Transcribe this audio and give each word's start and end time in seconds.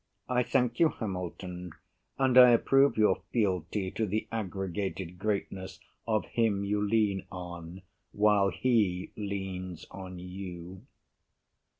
I 0.27 0.41
thank 0.41 0.79
you, 0.79 0.89
Hamilton, 0.89 1.73
and 2.17 2.35
I 2.35 2.49
approve 2.49 2.97
Your 2.97 3.21
fealty 3.31 3.91
to 3.91 4.07
the 4.07 4.27
aggregated 4.31 5.19
greatness 5.19 5.79
Of 6.07 6.25
him 6.25 6.65
you 6.65 6.81
lean 6.81 7.27
on 7.31 7.83
while 8.11 8.49
he 8.49 9.11
leans 9.15 9.85
on 9.91 10.17
you. 10.17 10.81